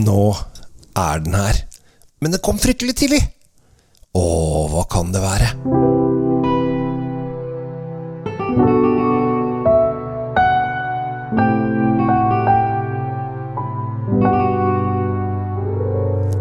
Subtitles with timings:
[0.00, 0.32] Nå
[0.96, 1.56] er den her.
[2.20, 3.20] Men det kom fryktelig tidlig.
[4.16, 4.22] Å,
[4.72, 5.50] hva kan det være?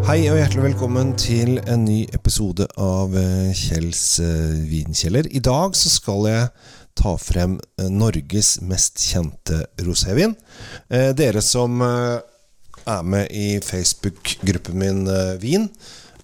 [0.07, 5.28] Hei og hjertelig velkommen til en ny episode av eh, Kjells eh, vinkjeller.
[5.36, 6.48] I dag så skal jeg
[6.98, 10.34] ta frem eh, Norges mest kjente rosévin.
[10.89, 11.84] Dere som
[12.92, 15.68] er med i Facebook-gruppen min eh, Vin,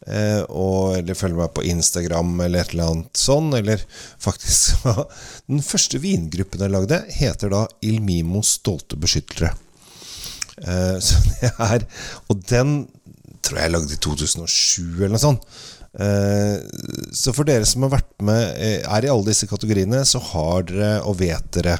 [0.08, 3.84] eh, og, eller følger meg på Instagram eller et eller annet sånn, eller
[4.22, 4.86] faktisk
[5.52, 9.53] Den første vingruppen jeg lagde, heter da Il Mimo stolte beskyttere.
[10.63, 11.88] Eh, så det er
[12.31, 12.77] Og den
[13.45, 15.44] tror jeg jeg lagde i 2007 eller noe sånt.
[16.00, 16.55] Eh,
[17.16, 20.66] Så for dere som har vært med, eh, er i alle disse kategoriene, så har
[20.67, 21.77] dere og vet dere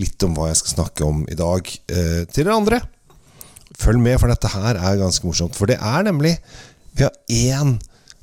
[0.00, 1.66] litt om hva jeg skal snakke om i dag.
[1.90, 2.80] Eh, Til dere andre,
[3.80, 5.56] følg med, for dette her er ganske morsomt.
[5.56, 6.36] For det er nemlig
[6.96, 7.76] Vi har én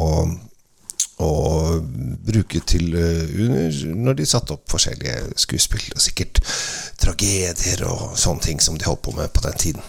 [1.24, 1.32] å
[2.28, 6.42] bruke til eh, når de satte opp forskjellige skuespill, og sikkert
[7.02, 9.88] tragedier og sånne ting som de holdt på med på den tiden.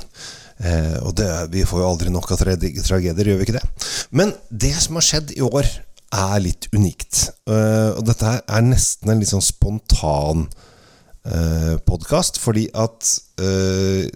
[0.59, 3.66] Eh, og det, vi får jo aldri nok av tragedier, gjør vi ikke det?
[4.11, 5.69] Men det som har skjedd i år,
[6.09, 7.27] er litt unikt.
[7.50, 10.47] Eh, og dette er nesten en litt sånn spontan
[11.28, 13.10] eh, podkast, fordi at
[13.43, 14.09] eh,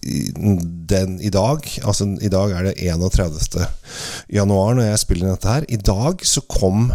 [0.00, 3.66] den i dag Altså i dag er det 31.
[4.32, 5.66] januar når jeg spiller inn dette her.
[5.68, 6.90] I dag så kom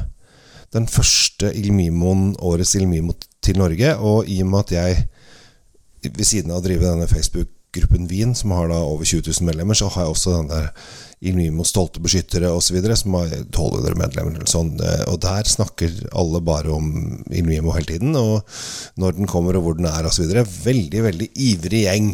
[0.76, 3.16] den første Ilmimoen, årets Ilmimo
[3.46, 5.04] til Norge, og i og med at jeg
[6.06, 9.78] ved siden av å drive denne Facebook-gruppen Wien, som har da over 20 000 medlemmer,
[9.78, 10.68] så har jeg også den der
[11.26, 14.74] Ilmimo stolte beskyttere osv., som har 1200 medlemmer eller sånn.
[15.10, 16.90] Og der snakker alle bare om
[17.32, 18.44] Ilmimo hele tiden, og
[19.00, 20.28] når den kommer og hvor den er osv.
[20.66, 22.12] Veldig, veldig ivrig gjeng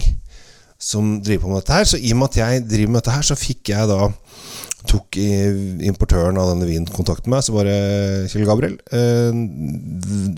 [0.82, 1.88] som driver på med dette her.
[1.88, 4.10] Så i og med at jeg driver med dette her, så fikk jeg da
[4.90, 5.18] tok
[5.86, 7.76] importøren av denne vinen kontakt med meg, så bare
[8.32, 9.30] Kjell Gabriel eh,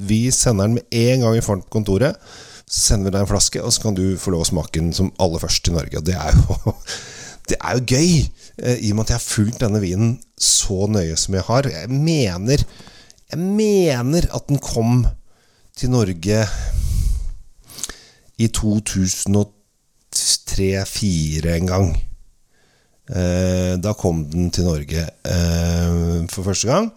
[0.03, 2.19] Vi sender den med en gang i får på kontoret.
[2.67, 4.91] Så sender vi deg en flaske, og så kan du få lov å smake den
[4.95, 5.99] som aller først i Norge.
[5.99, 6.75] Og det er jo,
[7.51, 8.11] det er jo gøy,
[8.59, 11.71] eh, i og med at jeg har fulgt denne vinen så nøye som jeg har.
[11.71, 12.65] Jeg mener,
[13.31, 15.05] jeg mener at den kom
[15.79, 16.43] til Norge
[18.41, 18.49] i
[20.47, 21.91] 2003-2004 en gang.
[23.11, 26.91] Eh, da kom den til Norge eh, for første gang.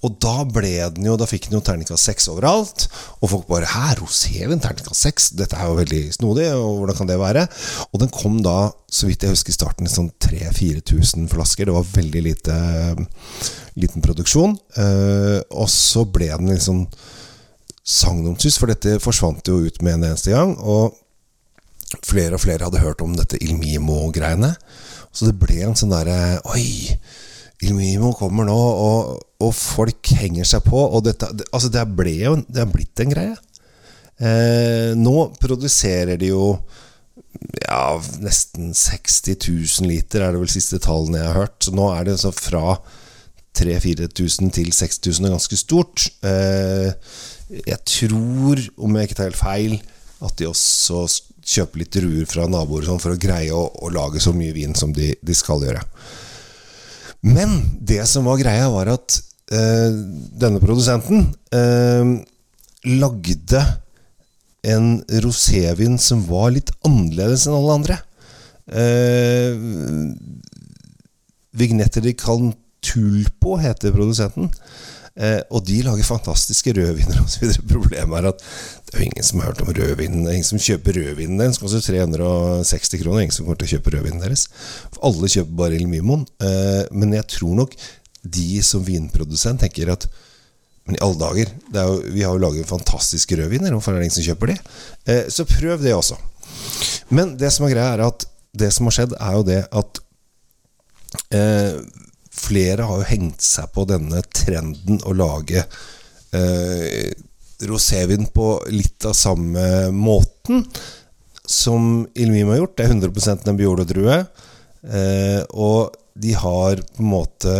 [0.00, 2.86] Og da ble den jo Da fikk den jo terningkast seks overalt.
[3.20, 4.60] Og folk bare 'Hæ, rosévin?
[4.60, 5.30] Terningkast seks?
[5.36, 6.46] Dette er jo veldig snodig.
[6.54, 7.48] Og hvordan kan det være?'
[7.92, 11.66] Og den kom da, så vidt jeg husker i starten, i sånn 3000-4000 flasker.
[11.66, 12.56] Det var veldig lite
[13.76, 14.58] liten produksjon.
[14.76, 16.88] Eh, og så ble den liksom
[17.84, 20.56] sagnomsust, for dette forsvant jo ut med en eneste gang.
[20.58, 20.96] Og
[22.06, 24.54] flere og flere hadde hørt om dette Ilmimo-greiene.
[25.10, 26.96] Så det ble en sånn derre Oi!
[27.60, 30.80] Ilmimo kommer nå, og, og folk henger seg på.
[30.80, 33.34] Og dette, det, altså det ble jo Det har blitt en greie.
[34.20, 36.44] Eh, nå produserer de jo
[37.64, 41.58] ja, nesten 60 000 liter, er det vel siste tallene jeg har hørt.
[41.64, 42.78] Så nå er det så fra
[43.60, 46.08] 3000-4000 til 6000 er ganske stort.
[46.24, 46.92] Eh,
[47.66, 49.80] jeg tror, om jeg ikke tar helt feil,
[50.20, 51.04] at de også
[51.50, 54.76] kjøper litt druer fra naboer sånn for å greie å, å lage så mye vin
[54.78, 55.82] som de, de skal gjøre.
[57.26, 59.18] Men det som var greia, var at
[59.52, 59.90] eh,
[60.40, 62.14] denne produsenten eh,
[63.00, 63.64] lagde
[64.70, 67.98] en rosévin som var litt annerledes enn alle andre.
[68.70, 69.52] Eh,
[71.60, 74.48] Vignetter di Cantulpo heter produsenten.
[75.20, 77.52] Eh, og de lager fantastiske rødviner osv.
[77.68, 80.24] Problemet er at det er jo ingen som har hørt om rødvinen.
[80.24, 81.60] Ingen som kjøper rødvinen deres.
[81.60, 83.26] Koster 360 kroner.
[83.26, 84.46] Ingen som kommer til å kjøpe rødvinen deres.
[84.88, 86.24] For alle kjøper bare Il Mimon.
[86.42, 87.76] Eh, men jeg tror nok
[88.20, 90.08] de som vinprodusent tenker at
[90.88, 93.74] men i alle dager, jo, vi har jo laget fantastiske rødviner.
[93.76, 94.56] Hvorfor er det ingen som kjøper de?
[95.12, 96.16] Eh, så prøv det også.
[97.14, 98.24] Men det som er greia, er at
[98.56, 100.00] det som har skjedd, er jo det at
[101.36, 101.76] eh,
[102.40, 105.64] flere har jo hengt seg på denne trenden å lage
[106.36, 107.10] eh,
[107.68, 110.64] rosévin på litt av samme måten
[111.50, 112.76] som Ilmim har gjort.
[112.78, 114.18] Det er 100 Nebbiolo-drue.
[114.80, 117.56] Eh, og de har på en måte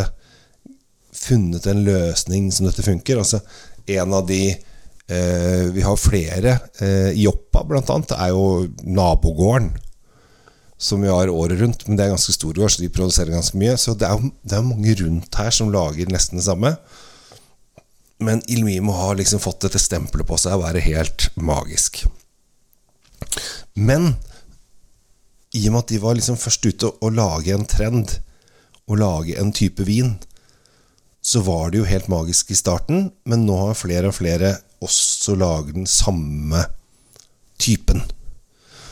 [1.21, 3.21] funnet en løsning som dette funker.
[3.21, 3.43] Altså
[3.91, 6.59] en av de eh, Vi har flere.
[6.79, 9.73] Eh, Joppa, blant annet, er jo nabogården
[10.81, 11.85] som vi har året rundt.
[11.87, 13.77] Men det er ganske stor gård, så de produserer ganske mye.
[13.77, 16.75] Så det er, det er mange rundt her som lager nesten det samme.
[18.21, 22.03] Men Ilmimo har liksom fått dette stempelet på seg å være helt magisk.
[23.77, 24.15] Men
[25.57, 28.17] i og med at de var liksom først ute å lage en trend,
[28.89, 30.15] å lage en type vin,
[31.21, 33.11] så var det jo helt magisk i starten.
[33.29, 36.65] Men nå har flere og flere også lager den samme
[37.61, 38.05] typen.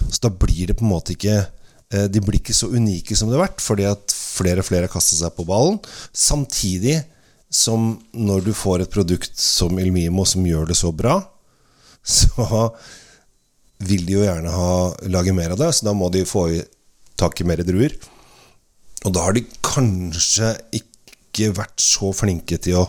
[0.08, 1.46] Så da blir det på en måte ikke
[1.88, 4.92] de blir ikke så unike som det har vært, fordi at flere og flere har
[4.92, 5.78] kastet seg på ballen.
[6.12, 6.98] Samtidig
[7.48, 11.16] som når du får et produkt som Ilmimo som gjør det så bra,
[12.18, 12.68] så
[13.78, 14.72] vil de jo gjerne ha,
[15.08, 15.72] lage mer av det.
[15.76, 16.48] Så da må de få
[17.18, 17.94] tak i mer druer.
[19.06, 22.84] Og da har de kanskje ikke vært så flinke til å,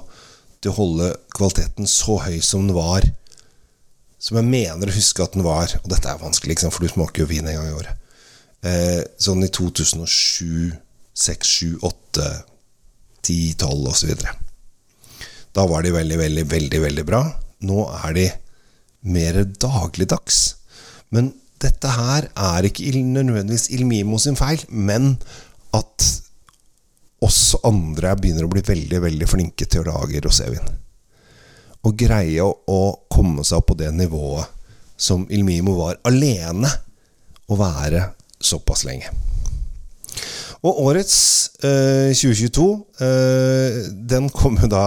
[0.60, 3.06] til å holde kvaliteten så høy som den var.
[4.20, 5.72] Som jeg mener å huske at den var.
[5.84, 7.99] Og dette er vanskelig, for du smaker jo vin en gang i året
[8.66, 10.72] eh, sånn i 2007,
[11.14, 12.30] 6, 7, 8,
[13.26, 14.14] 10, 12 osv.
[15.56, 17.24] Da var de veldig, veldig, veldig, veldig bra.
[17.68, 18.28] Nå er de
[19.10, 20.42] mer dagligdags.
[21.16, 25.16] Men dette her er ikke nødvendigvis Ilmimo sin feil, men
[25.76, 26.06] at
[27.26, 30.70] oss andre begynner å bli veldig, veldig flinke til å lage rosévin.
[31.84, 32.80] Og greie å,
[33.10, 34.48] komme seg opp på det nivået
[35.00, 36.70] som Ilmimo var alene
[37.50, 38.04] å være
[38.42, 39.12] såpass lenge.
[40.60, 41.20] Og årets
[41.64, 42.66] eh, 2022,
[43.06, 43.80] eh,
[44.12, 44.84] den kom jo da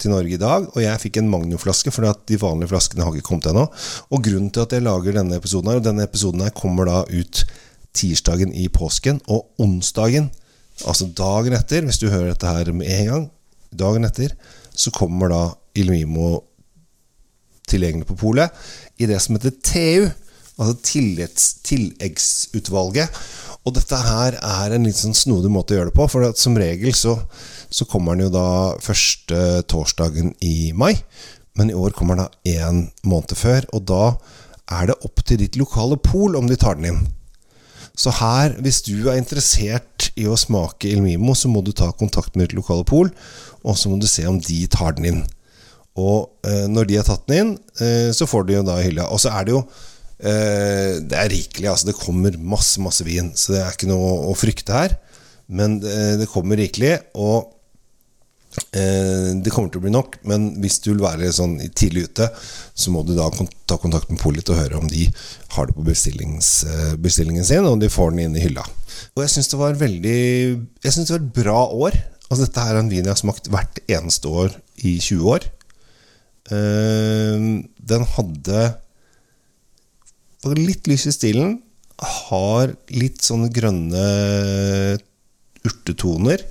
[0.00, 3.30] til Norge i dag, og jeg fikk en Magnum-flaske, for de vanlige flaskene har ikke
[3.30, 3.66] kommet ennå.
[4.12, 7.02] Og grunnen til at jeg lager denne episoden her, og denne episoden her kommer da
[7.08, 7.42] ut
[7.96, 10.30] tirsdagen i påsken, og onsdagen,
[10.88, 13.26] altså dagen etter, hvis du hører dette her med en gang,
[13.76, 14.36] dagen etter,
[14.72, 15.42] så kommer da
[15.76, 16.40] Ilmimo
[17.70, 18.50] tilgjengelig på polet
[18.98, 20.08] i det som heter TU
[20.60, 20.76] altså
[21.64, 23.08] tilleggsutvalget.
[23.68, 26.56] Og dette her er en litt sånn snodig måte å gjøre det på, for som
[26.60, 27.14] regel så,
[27.68, 28.48] så kommer den jo da
[28.80, 30.94] første torsdagen i mai.
[31.58, 34.04] Men i år kommer den da én måned før, og da
[34.70, 37.02] er det opp til ditt lokale pol om de tar den inn.
[38.00, 41.90] Så her, hvis du er interessert i å smake Il Mimo, så må du ta
[41.92, 43.10] kontakt med ditt lokale pol,
[43.60, 45.22] og så må du se om de tar den inn.
[46.00, 47.50] Og eh, når de har tatt den inn,
[47.82, 49.10] eh, så får du jo da hylla.
[49.12, 49.64] Og så er det jo
[50.20, 51.68] det er rikelig.
[51.70, 54.98] altså Det kommer masse, masse vin, så det er ikke noe å frykte her.
[55.50, 57.50] Men det, det kommer rikelig, og
[58.76, 60.20] eh, det kommer til å bli nok.
[60.30, 62.28] Men hvis du vil være sånn tidlig ute,
[62.74, 63.26] så må du da
[63.70, 65.08] ta kontakt med polet og høre om de
[65.56, 68.66] har det på eh, bestillingen sin, og om de får den inn i hylla.
[69.16, 70.20] Og jeg syns det var veldig
[70.84, 71.98] Jeg synes det var et bra år.
[72.30, 74.54] Altså Dette er en vin jeg har smakt hvert eneste år
[74.86, 75.48] i 20 år.
[76.54, 77.48] Eh,
[77.90, 78.62] den hadde
[80.46, 81.58] og litt lys i stilen.
[82.00, 84.04] Har litt sånne grønne
[85.66, 86.44] urtetoner.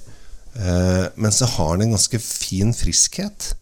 [0.59, 3.53] Eh, men så har den en ganske fin friskhet.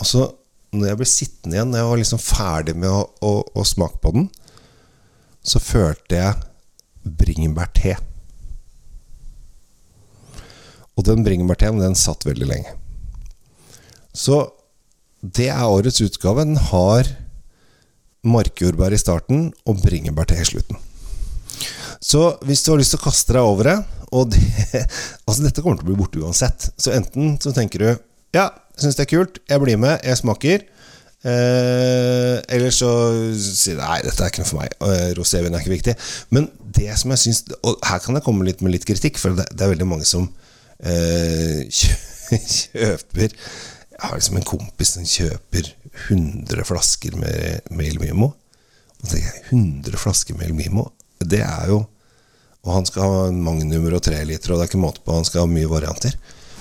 [0.00, 0.26] Og så,
[0.74, 4.00] når jeg ble sittende igjen, når jeg var liksom ferdig med å, å, å smake
[4.02, 4.28] på den,
[5.40, 7.96] så følte jeg bringebærte.
[10.98, 12.74] Og den bringebærteen, den satt veldig lenge.
[14.12, 14.42] Så
[15.20, 16.44] det er årets utgave.
[16.44, 17.08] Den har
[18.26, 20.80] markjordbær i starten og bringebær til slutten.
[22.00, 23.74] Så hvis du har lyst til å kaste deg over det
[24.16, 24.40] Og det,
[25.28, 26.70] altså dette kommer til å bli borte uansett.
[26.80, 27.88] Så enten så tenker du
[28.36, 30.64] Ja, jeg syns det er kult, jeg blir med, jeg smaker.
[31.20, 32.88] Eh, eller så
[33.36, 34.76] sier du nei, dette er ikke noe for meg.
[34.86, 35.96] Eh, rosévin er ikke viktig.
[36.32, 36.48] Men
[36.78, 39.50] det som jeg syns Og her kan jeg komme litt med litt kritikk, for det,
[39.52, 40.30] det er veldig mange som
[40.80, 41.66] eh,
[42.56, 43.36] kjøper
[44.00, 45.66] jeg har liksom en kompis som kjøper
[46.08, 48.30] 100 flasker med, med El Mimo.
[49.00, 50.86] Og tenker jeg, 100 flasker med El Mimo,
[51.20, 51.82] det er jo
[52.60, 55.14] Og han skal ha magnumer og tre liter, og det er ikke måte på.
[55.16, 56.12] Han skal ha mye varianter.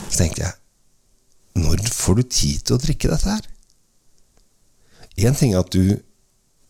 [0.08, 3.48] Så tenker jeg Når får du tid til å drikke dette her?
[5.19, 6.00] Én ting er at du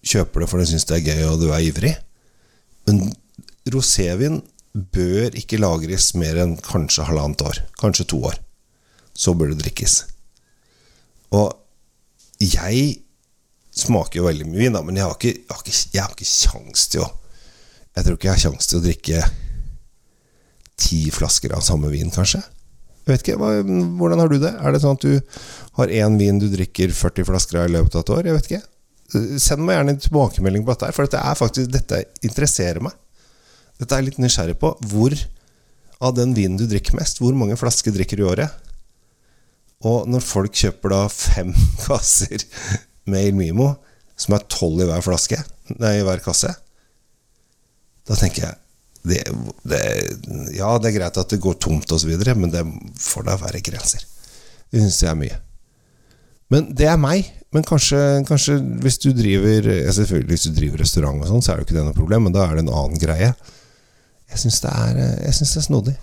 [0.01, 1.93] kjøper det for du syns det er gøy, og du er ivrig.
[2.89, 3.11] Men
[3.69, 4.41] rosévin
[4.73, 7.61] bør ikke lagres mer enn kanskje halvannet år.
[7.77, 8.39] Kanskje to år.
[9.13, 10.01] Så bør det drikkes.
[11.36, 11.50] Og
[12.39, 12.83] jeg
[13.75, 16.15] smaker jo veldig mye vin, da, men jeg har ikke, jeg har ikke, jeg har
[16.15, 17.09] ikke kjangs til å
[17.98, 19.21] Jeg tror ikke jeg har kjangs til å drikke
[20.79, 22.39] ti flasker av samme vin, kanskje.
[23.03, 23.50] Jeg vet ikke,
[23.98, 24.51] Hvordan har du det?
[24.53, 25.41] Er det sånn at du
[25.79, 28.29] har én vin du drikker 40 flasker av i løpet av et år?
[28.29, 28.62] Jeg vet ikke.
[29.41, 32.95] Send meg gjerne en tilbakemelding på dette, her, for dette, er faktisk, dette interesserer meg.
[33.81, 34.71] Dette er jeg litt nysgjerrig på.
[34.91, 35.17] Hvor
[36.00, 38.68] av den vinen du drikker mest, hvor mange flasker drikker du i året?
[39.88, 41.53] Og når folk kjøper da fem
[41.86, 42.43] kasser
[43.09, 43.74] med Ilmimo,
[44.19, 45.39] som er tolv i hver flaske,
[45.79, 46.51] nei, i hver kasse,
[48.09, 48.57] da tenker jeg
[49.09, 49.21] det,
[49.69, 49.79] det,
[50.57, 52.65] Ja, det er greit at det går tomt osv., men det
[53.00, 54.03] får da være grenser.
[54.69, 55.38] Det syns jeg er mye.
[56.50, 57.29] Men det er meg.
[57.53, 57.98] Men kanskje,
[58.29, 61.77] kanskje hvis du driver Selvfølgelig hvis du driver restaurant, og sånn, så er jo ikke
[61.77, 63.31] det noe problem, men da er det en annen greie.
[64.29, 65.95] Jeg syns det, det, er snodig.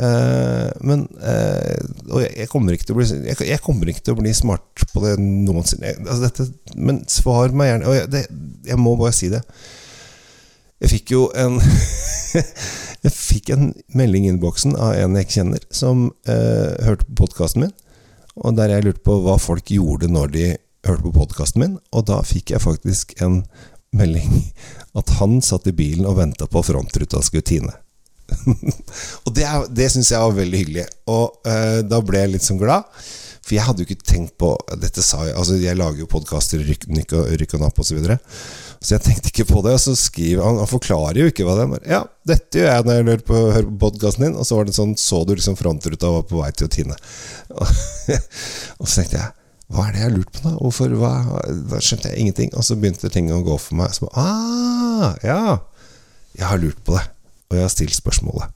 [0.00, 4.30] Uh, men uh, Og jeg, jeg, kommer bli jeg, jeg, kommer ikke til å bli
[4.32, 5.92] smart på det noensinne.
[6.06, 6.46] Altså dette,
[6.76, 7.90] men svar meg gjerne.
[7.90, 8.22] Og jeg, det,
[8.70, 9.42] jeg må bare si det.
[10.82, 11.60] Jeg fikk jo en
[13.02, 17.64] Jeg fikk en melding i innboksen av en jeg kjenner, som uh, hørte på podkasten
[17.64, 17.72] min.
[18.38, 20.44] Og der jeg lurte på hva folk gjorde når de
[20.86, 21.74] hørte på podkasten min.
[21.90, 23.42] Og da fikk jeg faktisk en
[23.92, 24.46] melding
[24.98, 27.74] at han satt i bilen og venta på frontruta skulle tine.
[29.24, 30.86] og det, er, det syns jeg var veldig hyggelig.
[31.12, 32.88] Og uh, da ble jeg litt sånn glad.
[33.42, 36.62] For jeg hadde jo ikke tenkt på Dette sa jeg Altså, jeg lager jo podkaster,
[36.62, 36.86] Rykk,
[37.40, 37.90] rykk og Napp osv.
[37.90, 38.18] Så, videre.
[38.78, 39.74] så jeg tenkte ikke på det.
[39.74, 41.84] Og så skriver han Han forklarer jo ikke hva det er.
[41.96, 44.38] Ja, dette gjør jeg når jeg hører på, hører på podkasten din.
[44.38, 46.98] Og så var det sånn Så du liksom frontruta var på vei til å tine.
[48.80, 49.30] Og så tenkte jeg
[49.72, 50.50] hva er det jeg har lurt på, da?
[50.58, 51.12] Hvorfor, hva,
[51.70, 52.50] da skjønte jeg ingenting.
[52.60, 53.94] Og så begynte ting å gå for meg.
[53.96, 55.62] Så, ah, ja,
[56.36, 57.06] jeg har lurt på det.
[57.52, 58.48] Og jeg har stilt spørsmålet.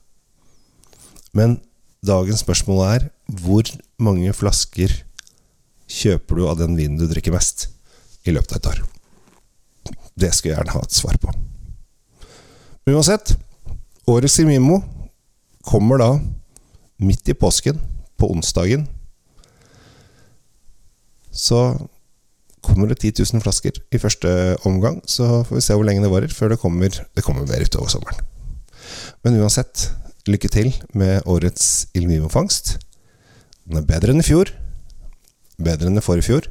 [1.37, 1.59] Men
[2.01, 3.03] dagens spørsmål er
[3.43, 3.67] hvor
[4.01, 4.89] mange flasker
[5.85, 7.67] kjøper du av den vinen du drikker mest
[8.25, 8.79] i løpet av et år?
[10.17, 11.33] Det skulle jeg gjerne ha et svar på.
[12.89, 13.35] Uansett,
[14.09, 14.79] årets Simimo
[15.67, 16.09] kommer da
[16.97, 17.77] midt i påsken,
[18.17, 18.87] på onsdagen.
[21.29, 21.59] Så
[22.65, 25.03] kommer det 10 000 flasker i første omgang.
[25.05, 27.93] Så får vi se hvor lenge det varer før det kommer, det kommer mer utover
[27.93, 28.25] sommeren.
[29.23, 29.89] Men uansett,
[30.27, 32.07] lykke til med årets Il.
[32.07, 34.51] Den er bedre enn i fjor.
[35.57, 36.47] Bedre enn i forrige fjor.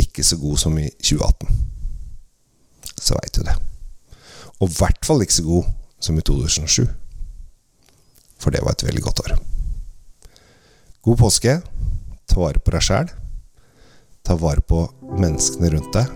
[0.00, 1.50] Ikke så god som i 2018.
[2.98, 3.56] Så veit du det.
[4.60, 5.70] Og i hvert fall ikke så god
[6.02, 6.88] som i 2007.
[8.40, 9.36] For det var et veldig godt år.
[11.04, 11.58] God påske.
[12.24, 13.10] Ta vare på deg sjæl.
[14.24, 14.86] Ta vare på
[15.20, 16.12] menneskene rundt deg.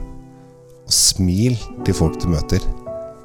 [0.89, 2.65] Og smil til folk du møter.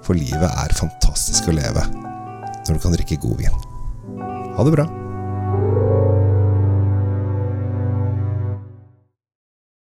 [0.04, 3.64] For livet er fantastisk å leve når du kan drikke god vin.
[4.56, 4.86] Ha det bra.